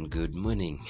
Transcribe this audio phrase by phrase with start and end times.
[0.00, 0.80] and good morning.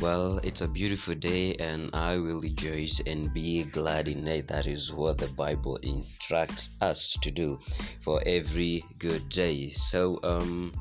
[0.00, 4.46] Well, it's a beautiful day, and I will rejoice and be glad in it.
[4.46, 7.58] That is what the Bible instructs us to do
[8.04, 9.70] for every good day.
[9.70, 10.72] So, um,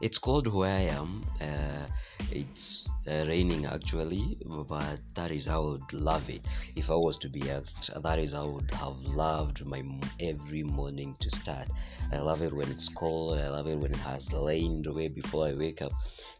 [0.00, 1.22] it's called Who I Am.
[1.40, 1.86] Uh,
[2.30, 4.38] it's uh, raining actually,
[4.68, 6.44] but that is how I would love it.
[6.74, 9.82] If I was to be asked, that is how I would have loved my
[10.20, 11.68] every morning to start.
[12.12, 13.38] I love it when it's cold.
[13.38, 15.92] I love it when it has rained away before I wake up,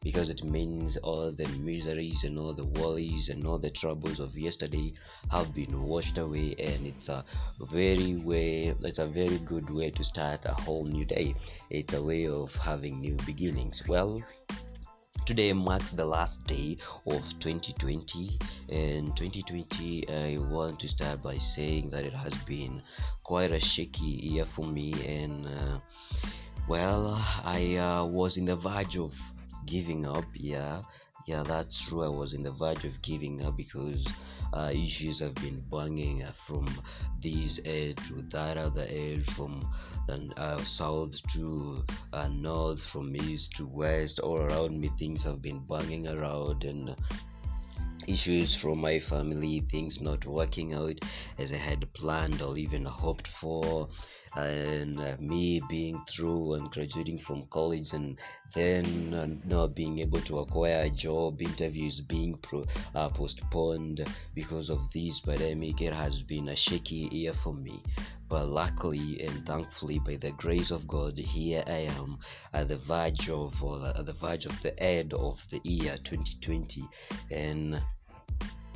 [0.02, 4.36] because it means all the miseries and all the worries and all the troubles of
[4.36, 4.92] yesterday
[5.30, 7.24] have been washed away, and it's a
[7.60, 8.74] very way.
[8.82, 11.34] It's a very good way to start a whole new day.
[11.70, 13.82] It's a way of having new beginnings.
[13.86, 14.22] Well
[15.26, 16.76] today marks the last day
[17.08, 22.80] of 2020 and 2020 i want to start by saying that it has been
[23.24, 25.80] quite a shaky year for me and uh,
[26.68, 29.12] well i uh, was in the verge of
[29.66, 30.24] giving up.
[30.32, 30.82] Yeah
[31.26, 34.06] yeah that's true i was in the verge of giving up because
[34.52, 36.66] uh, issues have been banging uh, from
[37.22, 39.68] this edge to that other edge from
[40.08, 44.20] uh, south to uh, north from east to west.
[44.20, 46.94] All around me things have been banging around and
[48.06, 50.98] issues from my family, things not working out
[51.38, 53.88] as I had planned or even hoped for,
[54.36, 58.18] and uh, me being through and graduating from college and
[58.54, 64.68] then uh, not being able to acquire a job, interviews being pro- uh, postponed because
[64.68, 65.80] of this pandemic.
[65.80, 67.82] It has been a shaky year for me.
[68.28, 72.18] But luckily and thankfully, by the grace of God, here I am
[72.52, 76.88] at the verge of, or at the verge of the end of the year 2020,
[77.30, 77.80] and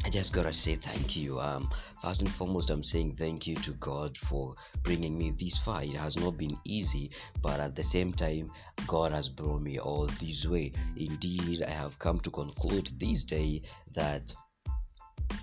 [0.02, 1.38] I just gotta say thank you.
[1.38, 1.70] Um,
[2.02, 5.82] first and foremost, I'm saying thank you to God for bringing me this far.
[5.82, 7.10] It has not been easy,
[7.42, 8.50] but at the same time,
[8.86, 10.72] God has brought me all this way.
[10.96, 13.62] Indeed, I have come to conclude this day
[13.94, 14.34] that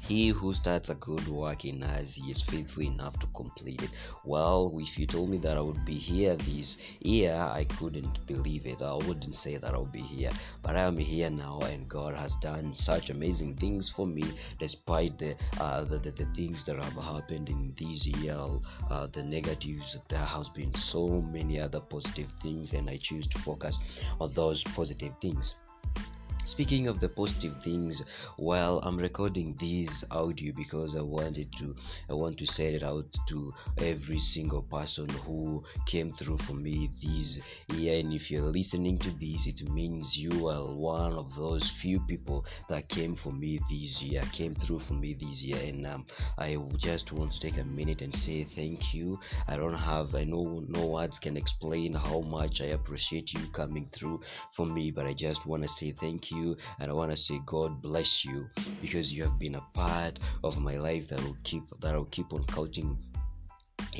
[0.07, 3.89] he who starts a good work in us, he is faithful enough to complete it.
[4.23, 8.65] Well, if you told me that I would be here this year, I couldn't believe
[8.65, 8.81] it.
[8.81, 10.31] I wouldn't say that I'll be here,
[10.61, 14.23] but I am here now, and God has done such amazing things for me,
[14.59, 18.37] despite the uh, the, the, the, things that have happened in this year,
[18.89, 19.97] uh, the negatives.
[20.07, 23.77] There has been so many other positive things, and I choose to focus
[24.19, 25.55] on those positive things.
[26.47, 28.01] Speaking of the positive things,
[28.37, 31.75] well, I'm recording this audio because I wanted to,
[32.09, 36.89] I want to send it out to every single person who came through for me
[37.03, 37.41] this
[37.75, 37.99] year.
[37.99, 42.45] And if you're listening to this, it means you are one of those few people
[42.69, 45.59] that came for me this year, came through for me this year.
[45.61, 46.05] And um,
[46.37, 49.19] I just want to take a minute and say thank you.
[49.49, 53.89] I don't have, I know no words can explain how much I appreciate you coming
[53.91, 54.21] through
[54.53, 57.17] for me, but I just want to say thank you you and I want to
[57.17, 58.47] say God bless you
[58.81, 62.33] because you have been a part of my life that will keep that will keep
[62.33, 62.97] on counting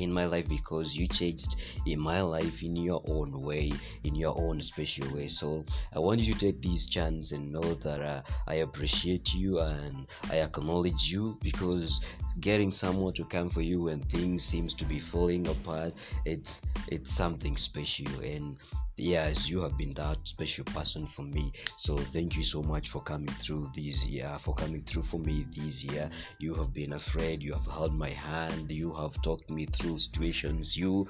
[0.00, 3.72] in my life because you changed in my life in your own way
[4.04, 5.28] in your own special way.
[5.28, 5.64] So
[5.94, 10.06] i want you to take this chance and know that uh, i appreciate you and
[10.30, 12.00] i acknowledge you because
[12.40, 15.92] getting someone to come for you when things seems to be falling apart
[16.24, 16.60] it's
[16.90, 18.06] it's something special.
[18.22, 18.56] And
[18.96, 21.52] yes you have been that special person for me.
[21.76, 25.46] So thank you so much for coming through this year for coming through for me
[25.56, 26.10] this year.
[26.38, 30.76] You have been afraid you have held my hand you have talked me through situations.
[30.76, 31.06] You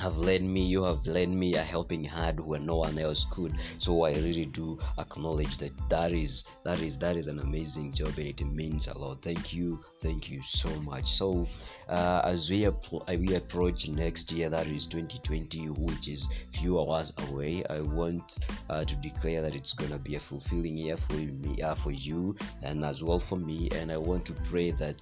[0.00, 3.54] have led me you have led me a helping hand where no one else could.
[3.78, 8.16] So i really do acknowledge that that is that is that is an amazing job
[8.16, 9.20] and it means a lot.
[9.22, 11.06] Thank you thank you so much.
[11.10, 11.46] So
[11.88, 17.12] uh, as we, ap- we approach next year that is 2020 which is few hours
[17.28, 18.38] away i want
[18.68, 22.36] uh, to declare that it's gonna be a fulfilling year for me uh, for you
[22.62, 23.68] and as well for me.
[23.74, 24.96] And i want to pray that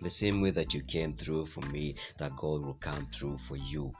[0.00, 3.56] the same way that you came through for me that god will come through for
[3.56, 3.90] you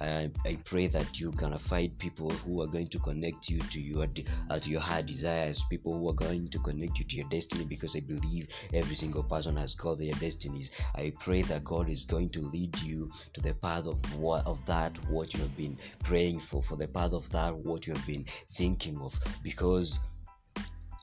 [0.00, 3.80] I, I pray that you're gonna find people who are going to connect you to
[3.80, 4.06] your
[4.50, 7.64] uh, to your heart desires, people who are going to connect you to your destiny.
[7.64, 10.70] Because I believe every single person has got their destinies.
[10.94, 14.64] I pray that God is going to lead you to the path of what of
[14.66, 18.06] that what you have been praying for, for the path of that what you have
[18.06, 18.26] been
[18.56, 19.14] thinking of.
[19.42, 19.98] Because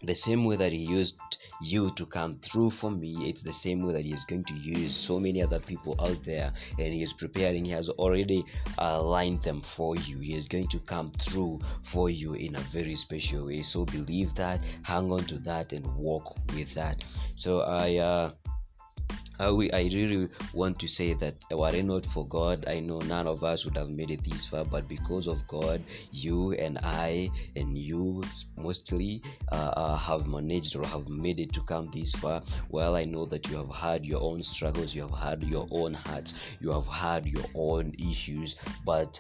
[0.04, 1.16] the same way that He used
[1.62, 4.54] you to come through for me it's the same way that he is going to
[4.56, 8.44] use so many other people out there and he is preparing he has already
[8.80, 10.20] aligned them for you.
[10.20, 11.60] He is going to come through
[11.92, 13.62] for you in a very special way.
[13.62, 17.04] So believe that hang on to that and walk with that.
[17.36, 18.32] So i uh
[19.40, 23.28] I, I really want to say that were it not for God, I know none
[23.28, 24.64] of us would have made it this far.
[24.66, 28.22] But because of God, you and I and you
[28.58, 29.22] mostly
[29.52, 32.44] uh, uh, have managed or have made it to come this far.
[32.70, 35.94] Well, I know that you have had your own struggles, you have had your own
[35.94, 39.20] hearts, you have had your own issues, but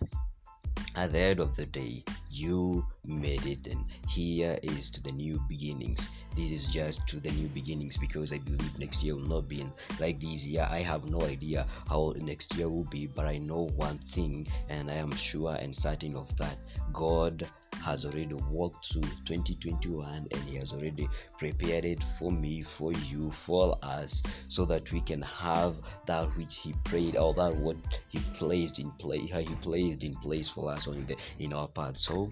[0.95, 2.03] at the end of the day
[2.35, 6.09] you made it and here is to the new beginnings.
[6.35, 9.65] This is just to the new beginnings because i believe next year will not be
[9.99, 10.67] like this year.
[10.69, 14.89] I have no idea how next year will be but i know one thing and
[14.89, 16.57] i am sure and certain of that.
[16.91, 17.47] God
[17.83, 21.07] has already walked through 2021 and he has already
[21.37, 25.75] prepared it for me for you for us so that we can have
[26.05, 27.77] that which he prayed or that what
[28.09, 31.97] he placed in place he placed in place for us on the in our path
[31.97, 32.31] so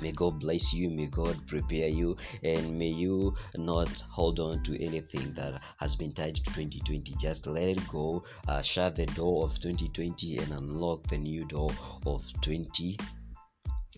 [0.00, 4.82] May God bless you, may God prepare you, and may you not hold on to
[4.82, 7.14] anything that has been tied to 2020.
[7.20, 11.70] Just let it go, uh, shut the door of 2020 and unlock the new door
[12.06, 12.96] of 20.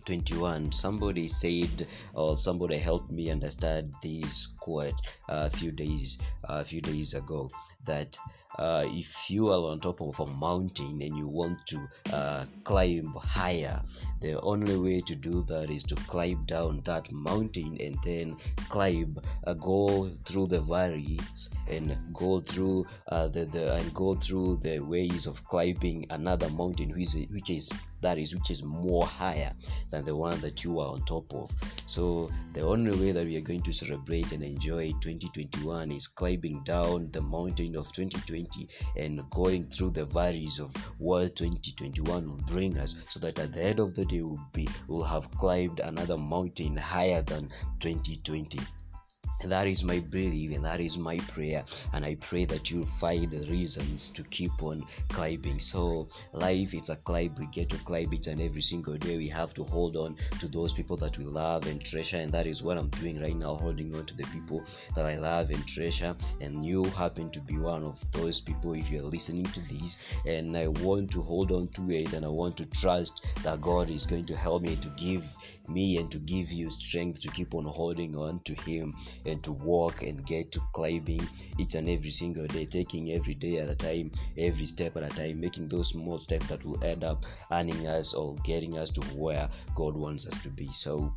[0.06, 4.94] 21 somebody said or somebody helped me understand this quote
[5.28, 7.48] a few days a few days ago
[7.84, 8.16] that
[8.58, 13.06] uh, if you are on top of a mountain and you want to uh, climb
[13.14, 13.80] higher
[14.20, 18.36] the only way to do that is to climb down that mountain and then
[18.68, 19.16] climb
[19.46, 24.78] uh, go through the valleys and go through uh, the, the and go through the
[24.80, 27.68] ways of climbing another mountain which is, which is
[28.00, 29.52] that is which is more higher
[29.90, 31.50] than the one that you are on top of.
[31.86, 36.64] So the only way that we are going to celebrate and enjoy 2021 is climbing
[36.64, 38.41] down the mountain of 2020
[38.96, 43.62] and going through the valleys of what 2021 will bring us so that at the
[43.62, 47.48] end of the day we'll be we'll have climbed another mountain higher than
[47.80, 48.58] 2020
[49.50, 51.64] that is my belief and that is my prayer.
[51.92, 55.60] And i pray that you find reasons to keep on climbing.
[55.60, 57.34] So life it's a climb.
[57.38, 60.48] We get to climb each and every single day we have to hold on to
[60.48, 62.18] those people that we love and treasure.
[62.18, 65.16] And that is what i'm doing right now holding on to the people that i
[65.16, 66.14] love and treasure.
[66.40, 69.96] And you happen to be one of those people if you're listening to this.
[70.26, 73.90] And i want to hold on to it and i want to trust that god
[73.90, 75.24] is going to help me to give
[75.68, 78.94] me and to give you strength to keep on holding on to him
[79.26, 81.26] and to walk and get to climbing
[81.58, 85.08] each and every single day taking every day at a time every step at a
[85.08, 89.00] time making those small steps that will end up earning us or getting us to
[89.16, 90.70] where god wants us to be.
[90.72, 91.14] So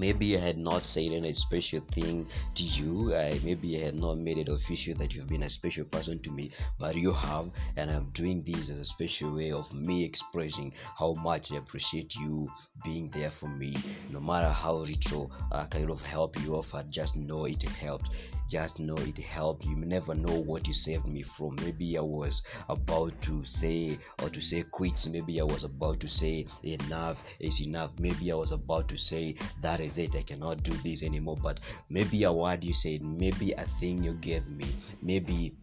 [0.00, 3.12] maybe I had not said any special thing to you.
[3.12, 6.30] Uh, maybe I had not made it official that you've been a special person to
[6.30, 10.72] me, but you have, and I'm doing this as a special way of me expressing
[10.98, 12.50] how much I appreciate you
[12.82, 13.76] being there for me.
[14.10, 18.08] No matter how little uh, kind of help you offered, just know it helped.
[18.48, 19.64] Just know it helped.
[19.64, 21.56] You never know what you saved me from.
[21.62, 25.06] Maybe i was about to say or to say quits.
[25.06, 27.92] Maybe i was about to say enough is enough.
[28.00, 30.14] Maybe i was about to say that is it?
[30.14, 34.14] I cannot do this anymore but maybe a word you said maybe a thing you
[34.14, 34.66] gave me
[35.02, 35.54] maybe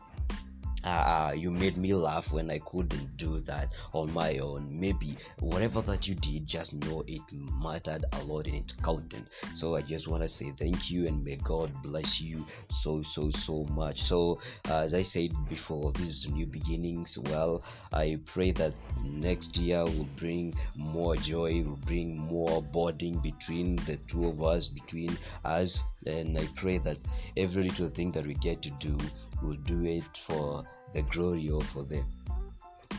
[0.87, 4.67] uh, you made me laugh when I couldn't do that on my own.
[4.71, 7.21] Maybe whatever that you did, just know it
[7.61, 9.29] mattered a lot and it counted.
[9.53, 13.29] So I just want to say thank you and may God bless you so, so,
[13.31, 14.03] so much.
[14.03, 14.39] So,
[14.69, 17.17] uh, as I said before, this is new beginnings.
[17.17, 23.75] Well, I pray that next year will bring more joy, will bring more bonding between
[23.87, 25.83] the two of us, between us.
[26.05, 26.97] And I pray that
[27.35, 28.97] every little thing that we get to do,
[29.41, 32.03] we'll do it for the glory or for the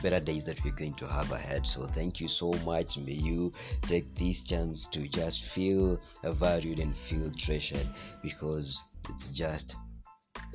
[0.03, 1.67] better days that we're going to have ahead.
[1.67, 2.99] So thank you so much.
[2.99, 3.53] May you
[3.83, 7.87] take this chance to just feel valued and feel treasured
[8.23, 9.75] because it's just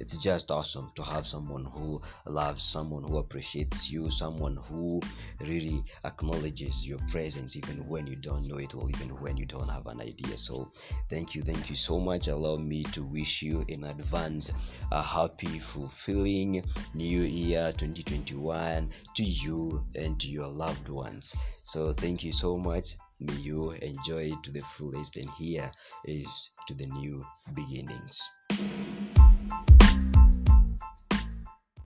[0.03, 4.99] it's just awesome to have someone who loves someone who appreciates you someone who
[5.39, 9.69] really acknowledges your presence even when you don't know it or even when you don't
[9.69, 10.37] have an idea.
[10.37, 10.73] So
[11.09, 12.27] thank you thank you so much.
[12.27, 14.51] Allow me to wish you in advance
[14.91, 16.61] a happy fulfilling
[16.93, 21.33] new year 2021 to you and to your loved ones.
[21.63, 22.97] So thank you so much.
[23.21, 25.15] May you enjoy it to the fullest.
[25.15, 25.71] And here
[26.03, 28.21] is to the new beginnings